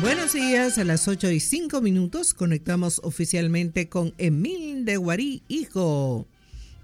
Buenos 0.00 0.32
días, 0.32 0.78
a 0.78 0.84
las 0.84 1.08
8 1.08 1.30
y 1.30 1.40
5 1.40 1.82
minutos 1.82 2.32
conectamos 2.32 3.02
oficialmente 3.04 3.90
con 3.90 4.14
Emil 4.16 4.86
de 4.86 4.96
Guarí, 4.96 5.42
hijo, 5.48 6.26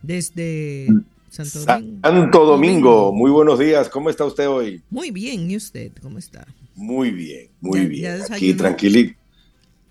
desde 0.02 0.86
Santo 1.30 1.60
Domingo. 1.60 1.98
Santo 2.02 2.44
Domingo, 2.44 3.12
muy 3.12 3.30
buenos 3.30 3.58
días, 3.58 3.88
¿cómo 3.88 4.10
está 4.10 4.26
usted 4.26 4.46
hoy? 4.48 4.82
Muy 4.90 5.10
bien, 5.12 5.50
¿y 5.50 5.56
usted 5.56 5.92
cómo 6.02 6.18
está? 6.18 6.46
Muy 6.74 7.10
bien, 7.10 7.48
muy 7.62 7.86
bien, 7.86 8.20
aquí 8.30 8.52
tranquilito. 8.52 9.18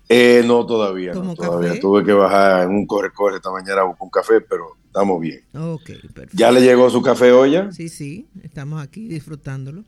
Eh, 0.08 0.44
no, 0.46 0.64
todavía, 0.64 1.12
no, 1.12 1.34
todavía. 1.34 1.80
Tuve 1.80 2.04
que 2.04 2.12
bajar 2.12 2.62
en 2.62 2.70
un 2.70 2.86
corre-corre 2.86 3.36
esta 3.36 3.50
mañana 3.50 3.80
a 3.80 3.84
buscar 3.84 4.04
un 4.04 4.10
café, 4.10 4.40
pero 4.40 4.76
estamos 4.86 5.20
bien. 5.20 5.40
Ok, 5.52 5.86
perfecto. 5.86 6.30
¿Ya 6.32 6.52
le 6.52 6.60
llegó 6.60 6.88
su 6.90 7.02
café 7.02 7.32
hoy? 7.32 7.56
Sí, 7.72 7.88
sí, 7.88 8.28
estamos 8.44 8.80
aquí 8.80 9.08
disfrutándolo. 9.08 9.82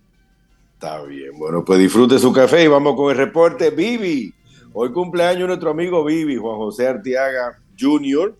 Está 0.80 1.02
bien, 1.02 1.36
bueno, 1.36 1.64
pues 1.64 1.80
disfrute 1.80 2.20
su 2.20 2.32
café 2.32 2.62
y 2.62 2.68
vamos 2.68 2.94
con 2.94 3.10
el 3.10 3.16
reporte. 3.16 3.70
Vivi, 3.70 4.32
hoy 4.72 4.92
cumpleaños 4.92 5.48
nuestro 5.48 5.70
amigo 5.70 6.04
Vivi, 6.04 6.36
Juan 6.36 6.54
José 6.54 6.86
Artiaga 6.86 7.58
Jr. 7.76 8.36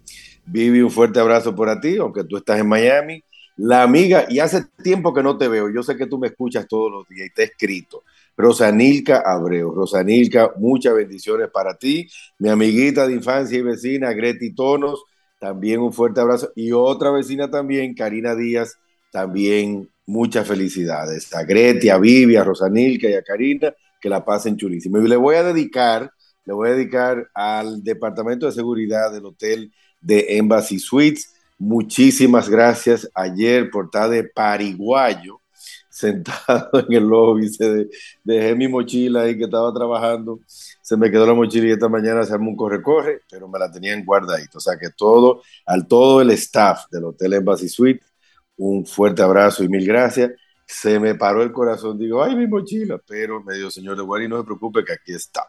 Vivi, 0.46 0.80
un 0.80 0.90
fuerte 0.92 1.18
abrazo 1.18 1.52
por 1.52 1.80
ti, 1.80 1.96
aunque 1.96 2.22
tú 2.22 2.36
estás 2.36 2.60
en 2.60 2.68
Miami. 2.68 3.24
La 3.56 3.82
amiga, 3.82 4.26
y 4.28 4.38
hace 4.38 4.66
tiempo 4.84 5.12
que 5.12 5.20
no 5.20 5.36
te 5.36 5.48
veo, 5.48 5.68
yo 5.68 5.82
sé 5.82 5.96
que 5.96 6.06
tú 6.06 6.16
me 6.16 6.28
escuchas 6.28 6.68
todos 6.68 6.92
los 6.92 7.08
días 7.08 7.26
y 7.26 7.30
te 7.34 7.42
he 7.42 7.44
escrito. 7.46 8.04
Rosanilka 8.36 9.18
Abreu. 9.26 9.74
Rosanilka, 9.74 10.52
muchas 10.58 10.94
bendiciones 10.94 11.50
para 11.50 11.76
ti. 11.76 12.08
Mi 12.38 12.50
amiguita 12.50 13.08
de 13.08 13.14
infancia 13.14 13.58
y 13.58 13.62
vecina, 13.62 14.12
Greti 14.12 14.54
Tonos, 14.54 15.02
también 15.40 15.80
un 15.80 15.92
fuerte 15.92 16.20
abrazo. 16.20 16.52
Y 16.54 16.70
otra 16.70 17.10
vecina 17.10 17.50
también, 17.50 17.96
Karina 17.96 18.36
Díaz, 18.36 18.78
también 19.10 19.88
muchas 20.06 20.46
felicidades. 20.46 21.34
A 21.34 21.44
Greti, 21.44 21.88
a 21.88 21.98
Vivi, 21.98 22.36
a 22.36 22.44
Rosanilka 22.44 23.08
y 23.08 23.14
a 23.14 23.22
Karina, 23.22 23.74
que 24.00 24.08
la 24.08 24.24
pasen 24.24 24.56
chulísimo. 24.56 24.98
Y 24.98 25.08
le 25.08 25.16
voy 25.16 25.36
a 25.36 25.42
dedicar, 25.42 26.10
le 26.44 26.54
voy 26.54 26.70
a 26.70 26.72
dedicar 26.72 27.28
al 27.34 27.82
Departamento 27.82 28.46
de 28.46 28.52
Seguridad 28.52 29.12
del 29.12 29.26
Hotel 29.26 29.72
de 30.00 30.38
Embassy 30.38 30.78
Suites. 30.78 31.34
Muchísimas 31.58 32.48
gracias 32.48 33.08
ayer 33.14 33.70
por 33.70 33.86
estar 33.86 34.08
de 34.08 34.24
pariguayo 34.24 35.40
sentado 35.90 36.70
en 36.74 36.92
el 36.92 37.04
lobby, 37.08 37.48
se 37.48 37.88
dejé 38.22 38.54
mi 38.54 38.68
mochila 38.68 39.22
ahí 39.22 39.36
que 39.36 39.44
estaba 39.44 39.74
trabajando, 39.74 40.38
se 40.46 40.96
me 40.96 41.10
quedó 41.10 41.26
la 41.26 41.34
mochila 41.34 41.66
y 41.66 41.70
esta 41.72 41.88
mañana 41.88 42.24
se 42.24 42.32
armó 42.32 42.50
un 42.50 42.56
corre-corre, 42.56 43.22
pero 43.28 43.48
me 43.48 43.58
la 43.58 43.70
tenían 43.70 44.04
guardadita. 44.04 44.58
O 44.58 44.60
sea 44.60 44.78
que 44.78 44.90
todo, 44.90 45.42
al 45.66 45.88
todo 45.88 46.20
el 46.20 46.30
staff 46.30 46.84
del 46.92 47.04
Hotel 47.04 47.32
Embassy 47.34 47.68
Suite, 47.68 48.00
un 48.58 48.84
fuerte 48.84 49.22
abrazo 49.22 49.64
y 49.64 49.68
mil 49.68 49.86
gracias. 49.86 50.32
Se 50.66 51.00
me 51.00 51.14
paró 51.14 51.42
el 51.42 51.50
corazón, 51.50 51.98
digo, 51.98 52.22
ay, 52.22 52.36
mi 52.36 52.46
mochila, 52.46 53.00
pero 53.06 53.42
me 53.42 53.54
dijo, 53.54 53.70
señor 53.70 53.96
de 53.96 54.02
Guari, 54.02 54.28
no 54.28 54.38
se 54.38 54.44
preocupe 54.44 54.84
que 54.84 54.92
aquí 54.92 55.14
está. 55.14 55.44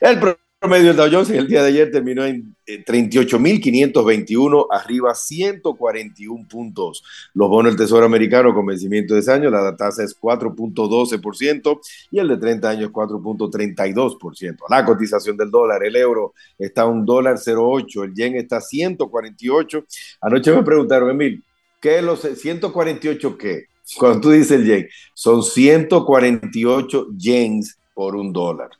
El 0.00 0.18
promedio 0.58 0.88
del 0.88 0.96
Dow 0.96 1.08
Jones 1.10 1.30
el 1.30 1.46
día 1.46 1.62
de 1.62 1.68
ayer 1.68 1.90
terminó 1.90 2.24
en 2.24 2.56
38.521, 2.66 4.62
eh, 4.62 4.66
arriba 4.70 5.14
141 5.14 6.48
puntos. 6.48 7.02
Los 7.32 7.48
bonos 7.48 7.72
del 7.72 7.78
Tesoro 7.78 8.06
Americano 8.06 8.52
con 8.52 8.66
vencimiento 8.66 9.14
de 9.14 9.20
ese 9.20 9.32
año, 9.32 9.50
la 9.50 9.76
tasa 9.76 10.02
es 10.02 10.18
4.12% 10.18 11.80
y 12.10 12.18
el 12.18 12.28
de 12.28 12.36
30 12.36 12.68
años 12.68 12.90
4.32%. 12.90 14.56
La 14.68 14.84
cotización 14.84 15.36
del 15.36 15.50
dólar, 15.50 15.84
el 15.84 15.94
euro 15.96 16.34
está 16.58 16.82
a 16.82 16.86
un 16.86 17.06
dólar 17.06 17.36
0.8, 17.36 18.04
el 18.04 18.14
yen 18.14 18.34
está 18.34 18.56
a 18.56 18.60
148. 18.60 19.84
Anoche 20.20 20.52
me 20.52 20.62
preguntaron, 20.62 21.10
Emil, 21.10 21.42
¿Qué 21.80 22.02
los 22.02 22.20
148 22.20 23.38
qué? 23.38 23.64
Cuando 23.98 24.20
tú 24.20 24.30
dices 24.30 24.52
el 24.52 24.66
yen, 24.66 24.88
son 25.14 25.42
148 25.42 27.08
yens 27.16 27.78
por 27.94 28.14
un 28.14 28.32
dólar. 28.32 28.70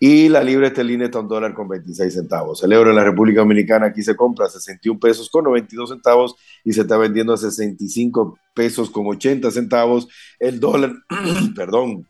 Y 0.00 0.28
la 0.28 0.42
libra 0.42 0.66
esterlina 0.66 1.04
está 1.04 1.20
un 1.20 1.28
dólar 1.28 1.54
con 1.54 1.68
26 1.68 2.12
centavos. 2.12 2.62
El 2.62 2.72
euro 2.72 2.90
en 2.90 2.96
la 2.96 3.04
República 3.04 3.40
Dominicana 3.40 3.86
aquí 3.86 4.02
se 4.02 4.16
compra 4.16 4.46
a 4.46 4.50
61 4.50 4.98
pesos 4.98 5.30
con 5.30 5.44
92 5.44 5.90
centavos 5.90 6.34
y 6.64 6.72
se 6.72 6.82
está 6.82 6.96
vendiendo 6.96 7.32
a 7.32 7.36
65 7.36 8.38
pesos 8.52 8.90
con 8.90 9.06
80 9.06 9.50
centavos. 9.50 10.08
El 10.38 10.58
dólar, 10.58 10.92
perdón, 11.56 12.06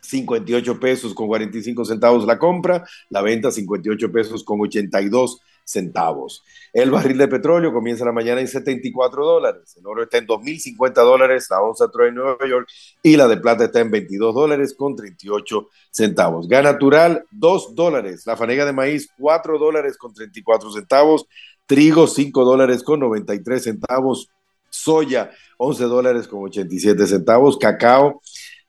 58 0.00 0.80
pesos 0.80 1.14
con 1.14 1.28
45 1.28 1.84
centavos 1.84 2.26
la 2.26 2.38
compra, 2.38 2.84
la 3.08 3.22
venta 3.22 3.50
58 3.50 4.10
pesos 4.10 4.42
con 4.42 4.60
82 4.60 5.40
centavos. 5.70 6.44
El 6.72 6.90
barril 6.90 7.18
de 7.18 7.28
petróleo 7.28 7.72
comienza 7.72 8.04
la 8.04 8.12
mañana 8.12 8.40
en 8.40 8.48
74 8.48 9.24
dólares, 9.24 9.76
el 9.76 9.86
oro 9.86 10.02
está 10.02 10.18
en 10.18 10.26
2.050 10.26 10.94
dólares, 10.94 11.46
la 11.50 11.62
onza 11.62 11.90
Troy 11.90 12.08
en 12.08 12.16
Nueva 12.16 12.46
York 12.48 12.68
y 13.02 13.16
la 13.16 13.28
de 13.28 13.36
plata 13.36 13.64
está 13.64 13.80
en 13.80 13.90
22 13.90 14.34
dólares 14.34 14.74
con 14.74 14.96
38 14.96 15.68
centavos. 15.90 16.48
Gas 16.48 16.64
natural 16.64 17.24
2 17.30 17.74
dólares, 17.74 18.26
la 18.26 18.36
fanega 18.36 18.64
de 18.64 18.72
maíz 18.72 19.08
4 19.18 19.58
dólares 19.58 19.96
con 19.96 20.12
34 20.12 20.72
centavos, 20.72 21.26
trigo 21.66 22.06
5 22.06 22.44
dólares 22.44 22.82
con 22.82 23.00
93 23.00 23.62
centavos, 23.62 24.28
soya 24.68 25.30
11 25.58 25.84
dólares 25.84 26.28
con 26.28 26.42
87 26.42 27.06
centavos, 27.06 27.58
cacao 27.58 28.20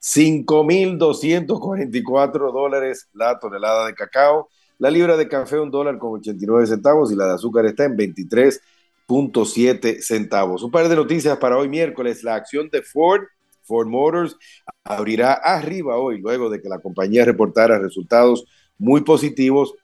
5.244 0.01 2.51
dólares. 2.51 3.07
La 3.13 3.39
tonelada 3.39 3.85
de 3.85 3.93
cacao, 3.93 4.49
la 4.81 4.89
libra 4.89 5.15
de 5.15 5.27
café 5.27 5.59
un 5.59 5.69
dólar 5.69 5.99
con 5.99 6.13
89 6.13 6.65
centavos 6.65 7.11
y 7.11 7.15
la 7.15 7.27
de 7.27 7.33
azúcar 7.35 7.67
está 7.67 7.85
en 7.85 7.95
23.7 7.95 10.01
centavos. 10.01 10.63
Un 10.63 10.71
par 10.71 10.89
de 10.89 10.95
noticias 10.95 11.37
para 11.37 11.55
hoy 11.55 11.69
miércoles. 11.69 12.23
La 12.23 12.33
acción 12.33 12.67
de 12.71 12.81
Ford, 12.81 13.21
Ford 13.61 13.87
Motors, 13.87 14.37
abrirá 14.83 15.33
arriba 15.33 15.97
hoy 15.97 16.19
luego 16.19 16.49
de 16.49 16.59
que 16.59 16.67
la 16.67 16.79
compañía 16.79 17.25
reportara 17.25 17.77
resultados 17.77 18.45
muy 18.79 19.01
positivos 19.01 19.75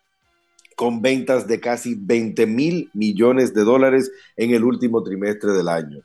con 0.76 1.04
ventas 1.04 1.48
de 1.48 1.60
casi 1.60 1.94
20 1.94 2.48
mil 2.48 2.90
millones 2.96 3.54
de 3.54 3.64
dólares 3.64 4.12
en 4.36 4.50
el 4.50 4.64
último 4.64 5.04
trimestre 5.04 5.52
del 5.52 5.70
año. 5.70 6.00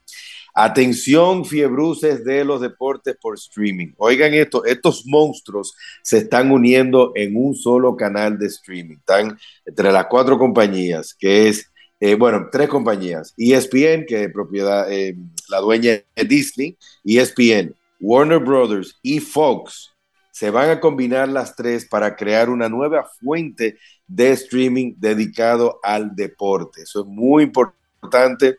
Atención, 0.54 1.46
fiebruces 1.46 2.24
de 2.24 2.44
los 2.44 2.60
deportes 2.60 3.16
por 3.18 3.36
streaming. 3.36 3.92
Oigan 3.96 4.34
esto, 4.34 4.64
estos 4.66 5.06
monstruos 5.06 5.74
se 6.02 6.18
están 6.18 6.50
uniendo 6.50 7.12
en 7.14 7.34
un 7.36 7.54
solo 7.54 7.96
canal 7.96 8.38
de 8.38 8.48
streaming. 8.48 8.96
Están 8.96 9.38
entre 9.64 9.90
las 9.90 10.06
cuatro 10.06 10.38
compañías, 10.38 11.14
que 11.14 11.48
es, 11.48 11.70
eh, 12.00 12.16
bueno, 12.16 12.48
tres 12.52 12.68
compañías. 12.68 13.32
ESPN, 13.38 14.04
que 14.06 14.24
es 14.24 14.32
propiedad, 14.32 14.92
eh, 14.92 15.16
la 15.48 15.60
dueña 15.60 16.02
de 16.14 16.24
Disney, 16.24 16.76
ESPN, 17.02 17.74
Warner 17.98 18.38
Brothers 18.38 18.98
y 19.00 19.20
Fox. 19.20 19.90
Se 20.32 20.50
van 20.50 20.68
a 20.68 20.80
combinar 20.80 21.30
las 21.30 21.56
tres 21.56 21.86
para 21.86 22.14
crear 22.14 22.50
una 22.50 22.68
nueva 22.68 23.08
fuente 23.20 23.78
de 24.06 24.32
streaming 24.32 24.94
dedicado 24.98 25.80
al 25.82 26.14
deporte. 26.14 26.82
Eso 26.82 27.00
es 27.00 27.06
muy 27.06 27.44
importante 27.44 28.58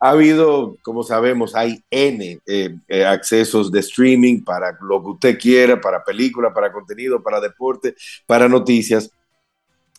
ha 0.00 0.10
habido, 0.10 0.78
como 0.82 1.02
sabemos, 1.02 1.54
hay 1.54 1.84
N 1.90 2.40
eh, 2.46 2.76
eh, 2.88 3.04
accesos 3.04 3.70
de 3.70 3.80
streaming 3.80 4.42
para 4.42 4.76
lo 4.80 5.02
que 5.02 5.10
usted 5.10 5.38
quiera, 5.38 5.78
para 5.78 6.02
película, 6.02 6.54
para 6.54 6.72
contenido, 6.72 7.22
para 7.22 7.38
deporte, 7.38 7.94
para 8.26 8.48
noticias. 8.48 9.10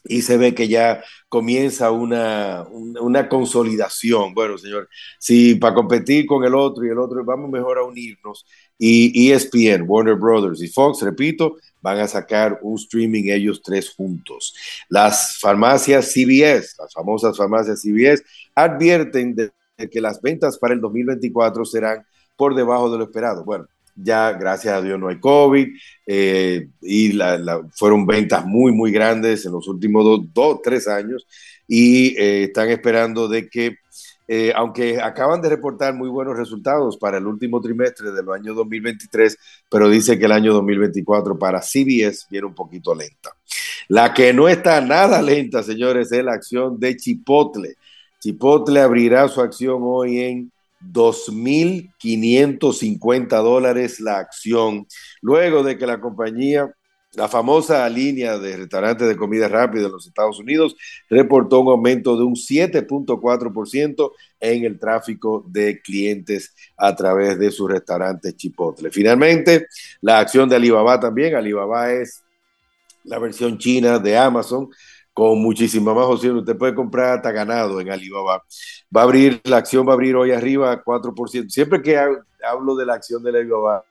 Y 0.03 0.23
se 0.23 0.37
ve 0.37 0.55
que 0.55 0.67
ya 0.67 1.03
comienza 1.29 1.91
una, 1.91 2.65
una, 2.71 3.29
consolidación. 3.29 4.33
Bueno, 4.33 4.57
señor, 4.57 4.89
si 5.19 5.53
para 5.53 5.75
competir 5.75 6.25
con 6.25 6.43
el 6.43 6.55
otro 6.55 6.83
y 6.83 6.89
el 6.89 6.97
otro, 6.97 7.23
vamos 7.23 7.51
mejor 7.51 7.77
a 7.77 7.83
unirnos. 7.83 8.43
Y 8.79 9.31
ESPN, 9.31 9.85
Warner 9.87 10.15
Brothers 10.15 10.63
y 10.63 10.67
Fox, 10.67 11.03
repito, 11.03 11.57
van 11.81 11.99
a 11.99 12.07
sacar 12.07 12.57
un 12.63 12.79
streaming 12.79 13.25
ellos 13.25 13.61
tres 13.63 13.91
juntos. 13.91 14.55
Las 14.89 15.37
farmacias 15.37 16.11
CBS, 16.11 16.77
las 16.79 16.91
famosas 16.91 17.37
farmacias 17.37 17.83
CBS, 17.83 18.23
advierten 18.55 19.35
de 19.35 19.51
que 19.89 20.01
las 20.01 20.21
ventas 20.21 20.57
para 20.57 20.73
el 20.73 20.81
2024 20.81 21.65
serán 21.65 22.05
por 22.35 22.55
debajo 22.55 22.89
de 22.91 22.97
lo 22.97 23.03
esperado. 23.03 23.43
Bueno, 23.43 23.67
ya 23.95 24.31
gracias 24.33 24.73
a 24.73 24.81
Dios 24.81 24.99
no 24.99 25.09
hay 25.09 25.19
COVID 25.19 25.67
eh, 26.07 26.67
y 26.81 27.19
fueron 27.73 28.05
ventas 28.05 28.45
muy, 28.45 28.71
muy 28.71 28.91
grandes 28.91 29.45
en 29.45 29.51
los 29.51 29.67
últimos 29.67 30.21
dos, 30.33 30.61
tres 30.63 30.87
años 30.87 31.27
y 31.67 32.17
eh, 32.17 32.43
están 32.45 32.69
esperando 32.69 33.27
de 33.27 33.49
que, 33.49 33.77
eh, 34.27 34.53
aunque 34.55 35.01
acaban 35.01 35.41
de 35.41 35.49
reportar 35.49 35.93
muy 35.93 36.09
buenos 36.09 36.37
resultados 36.37 36.97
para 36.97 37.17
el 37.17 37.27
último 37.27 37.61
trimestre 37.61 38.11
del 38.11 38.29
año 38.29 38.53
2023, 38.53 39.37
pero 39.69 39.89
dice 39.89 40.17
que 40.17 40.25
el 40.25 40.31
año 40.31 40.53
2024 40.53 41.37
para 41.37 41.61
CBS 41.61 42.27
viene 42.29 42.47
un 42.47 42.55
poquito 42.55 42.95
lenta. 42.95 43.31
La 43.87 44.13
que 44.13 44.33
no 44.33 44.47
está 44.47 44.79
nada 44.81 45.21
lenta, 45.21 45.63
señores, 45.63 46.11
es 46.11 46.23
la 46.23 46.33
acción 46.33 46.79
de 46.79 46.95
Chipotle. 46.95 47.75
Chipotle 48.21 48.79
abrirá 48.79 49.27
su 49.27 49.41
acción 49.41 49.81
hoy 49.83 50.19
en 50.19 50.49
2.550 50.93 53.41
dólares 53.41 53.99
la 53.99 54.19
acción, 54.19 54.85
luego 55.21 55.63
de 55.63 55.75
que 55.75 55.87
la 55.87 55.99
compañía, 55.99 56.71
la 57.13 57.27
famosa 57.27 57.89
línea 57.89 58.37
de 58.37 58.57
restaurantes 58.57 59.07
de 59.07 59.17
comida 59.17 59.47
rápida 59.47 59.87
en 59.87 59.91
los 59.91 60.05
Estados 60.05 60.39
Unidos, 60.39 60.75
reportó 61.09 61.61
un 61.61 61.69
aumento 61.69 62.15
de 62.15 62.23
un 62.23 62.35
7.4% 62.35 64.11
en 64.39 64.65
el 64.65 64.77
tráfico 64.77 65.43
de 65.47 65.81
clientes 65.81 66.53
a 66.77 66.95
través 66.95 67.39
de 67.39 67.49
sus 67.49 67.71
restaurantes 67.71 68.35
Chipotle. 68.35 68.91
Finalmente, 68.91 69.65
la 70.01 70.19
acción 70.19 70.47
de 70.47 70.57
Alibaba 70.57 70.99
también, 70.99 71.33
Alibaba 71.33 71.91
es 71.91 72.23
la 73.03 73.17
versión 73.17 73.57
china 73.57 73.97
de 73.97 74.15
Amazon, 74.15 74.69
con 75.13 75.41
muchísimas 75.41 75.95
más 75.95 76.05
opciones. 76.05 76.41
Usted 76.41 76.57
puede 76.57 76.75
comprar 76.75 77.17
hasta 77.17 77.31
ganado 77.31 77.79
en 77.79 77.91
Alibaba. 77.91 78.43
Va 78.95 79.01
a 79.01 79.03
abrir, 79.03 79.41
la 79.45 79.57
acción 79.57 79.87
va 79.87 79.91
a 79.91 79.93
abrir 79.93 80.15
hoy 80.15 80.31
arriba 80.31 80.83
4%. 80.83 81.49
Siempre 81.49 81.81
que 81.81 81.97
hablo 81.97 82.75
de 82.75 82.85
la 82.85 82.93
acción 82.93 83.23
de 83.23 83.29
Alibaba, 83.29 83.83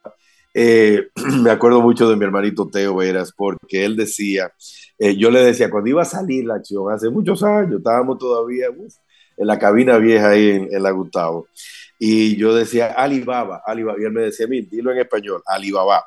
eh, 0.54 1.08
me 1.42 1.50
acuerdo 1.50 1.80
mucho 1.80 2.08
de 2.08 2.16
mi 2.16 2.24
hermanito 2.24 2.68
Teo 2.68 2.96
Veras, 2.96 3.32
porque 3.36 3.84
él 3.84 3.96
decía, 3.96 4.52
eh, 4.98 5.16
yo 5.16 5.30
le 5.30 5.42
decía, 5.44 5.70
cuando 5.70 5.90
iba 5.90 6.02
a 6.02 6.06
salir 6.06 6.44
la 6.44 6.56
acción, 6.56 6.92
hace 6.92 7.10
muchos 7.10 7.42
años, 7.42 7.78
estábamos 7.78 8.18
todavía 8.18 8.66
en 9.40 9.46
la 9.46 9.58
cabina 9.58 9.98
vieja 9.98 10.30
ahí 10.30 10.50
en, 10.50 10.68
en, 10.70 10.82
la 10.82 10.90
Gustavo, 10.90 11.48
y 12.02 12.36
yo 12.36 12.54
decía 12.54 12.86
Alibaba, 12.96 13.62
Alibaba, 13.66 13.98
y 14.00 14.04
él 14.04 14.12
me 14.12 14.22
decía, 14.22 14.46
mira, 14.46 14.66
dilo 14.70 14.90
en 14.90 14.98
español, 14.98 15.42
Alibaba. 15.44 16.06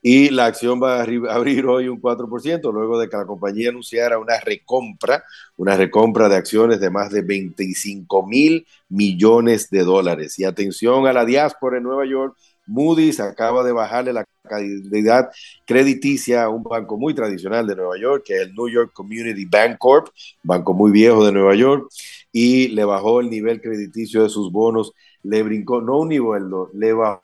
Y 0.00 0.30
la 0.30 0.46
acción 0.46 0.80
va 0.80 1.00
a 1.00 1.02
abrir 1.34 1.66
hoy 1.66 1.88
un 1.88 2.00
4%, 2.00 2.72
luego 2.72 2.98
de 2.98 3.08
que 3.08 3.16
la 3.16 3.26
compañía 3.26 3.70
anunciara 3.70 4.18
una 4.18 4.38
recompra, 4.38 5.24
una 5.56 5.76
recompra 5.76 6.28
de 6.28 6.36
acciones 6.36 6.78
de 6.78 6.90
más 6.90 7.10
de 7.10 7.22
25 7.22 8.24
mil 8.24 8.66
millones 8.88 9.68
de 9.68 9.82
dólares. 9.82 10.38
Y 10.38 10.44
atención 10.44 11.08
a 11.08 11.12
la 11.12 11.24
diáspora 11.24 11.78
en 11.78 11.82
Nueva 11.84 12.06
York, 12.06 12.36
Moody's 12.66 13.18
acaba 13.18 13.64
de 13.64 13.72
bajarle 13.72 14.12
la 14.12 14.24
calidad 14.44 15.30
crediticia 15.66 16.44
a 16.44 16.48
un 16.48 16.62
banco 16.62 16.96
muy 16.96 17.14
tradicional 17.14 17.66
de 17.66 17.74
Nueva 17.74 17.98
York, 17.98 18.22
que 18.26 18.36
es 18.36 18.42
el 18.42 18.54
New 18.54 18.68
York 18.68 18.92
Community 18.92 19.44
Bank 19.44 19.76
Corp, 19.78 20.08
banco 20.42 20.72
muy 20.72 20.92
viejo 20.92 21.24
de 21.24 21.32
Nueva 21.32 21.54
York, 21.56 21.88
y 22.32 22.68
le 22.68 22.84
bajó 22.84 23.20
el 23.20 23.30
nivel 23.30 23.60
crediticio 23.60 24.22
de 24.22 24.30
sus 24.30 24.50
bonos, 24.50 24.92
le 25.22 25.42
brincó, 25.42 25.80
no 25.80 25.98
un 25.98 26.08
nivel, 26.08 26.44
le 26.72 26.92
bajó 26.94 27.22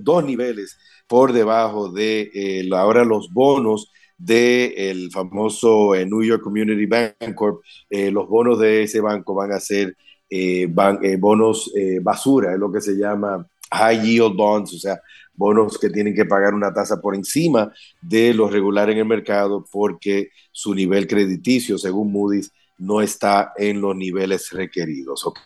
dos 0.00 0.24
niveles 0.24 0.78
por 1.06 1.32
debajo 1.32 1.90
de 1.90 2.30
eh, 2.34 2.68
ahora 2.74 3.04
los 3.04 3.32
bonos 3.32 3.92
del 4.16 4.72
el 4.76 5.10
famoso 5.12 5.94
eh, 5.94 6.04
New 6.06 6.24
York 6.24 6.42
Community 6.42 6.86
Bank 6.86 7.34
Corp, 7.34 7.62
eh, 7.90 8.10
los 8.10 8.26
bonos 8.28 8.58
de 8.58 8.82
ese 8.82 9.00
banco 9.00 9.34
van 9.34 9.52
a 9.52 9.60
ser 9.60 9.96
bonos 11.18 11.72
basura, 12.02 12.52
es 12.52 12.58
lo 12.58 12.70
que 12.70 12.82
se 12.82 12.94
llama 12.96 13.46
high 13.70 14.02
yield 14.02 14.36
bonds, 14.36 14.74
o 14.74 14.78
sea, 14.78 15.00
bonos 15.34 15.78
que 15.78 15.88
tienen 15.88 16.14
que 16.14 16.26
pagar 16.26 16.52
una 16.52 16.74
tasa 16.74 17.00
por 17.00 17.14
encima 17.14 17.72
de 18.02 18.34
lo 18.34 18.50
regular 18.50 18.90
en 18.90 18.98
el 18.98 19.06
mercado 19.06 19.64
porque 19.70 20.30
su 20.52 20.74
nivel 20.74 21.06
crediticio, 21.06 21.78
según 21.78 22.12
Moody's, 22.12 22.52
no 22.78 23.00
está 23.00 23.52
en 23.56 23.80
los 23.80 23.96
niveles 23.96 24.50
requeridos. 24.50 25.26
¿ok? 25.26 25.38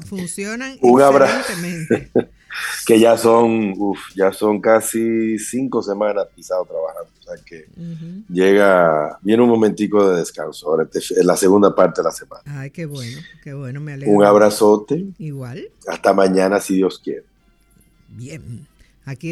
Funcionan 0.05 0.77
Un 0.79 1.01
abra- 1.01 1.39
excelentemente. 1.39 2.11
Que 2.85 2.99
ya 2.99 3.17
son, 3.17 3.73
uf, 3.77 3.99
ya 4.15 4.31
son 4.31 4.59
casi 4.61 5.37
cinco 5.39 5.81
semanas 5.81 6.27
pisado 6.35 6.65
trabajando. 6.65 7.09
O 7.19 7.23
sea 7.23 7.35
que 7.45 7.65
llega, 8.29 9.17
viene 9.21 9.41
un 9.43 9.49
momentico 9.49 10.07
de 10.09 10.17
descanso. 10.19 10.67
Ahora 10.67 10.87
este- 10.91 11.19
en 11.19 11.27
la 11.27 11.37
segunda 11.37 11.73
parte 11.73 12.01
de 12.01 12.05
la 12.05 12.11
semana. 12.11 12.43
Ay, 12.45 12.69
qué 12.71 12.85
bueno, 12.85 13.17
qué 13.43 13.53
bueno, 13.53 13.79
me 13.79 13.93
alegro. 13.93 14.13
Un 14.15 14.23
abrazote. 14.23 15.05
Igual, 15.19 15.69
Hasta 15.87 16.13
mañana, 16.13 16.59
si 16.59 16.75
Dios 16.75 16.99
quiere. 16.99 17.23
bien. 18.09 18.67
Aquí 19.05 19.21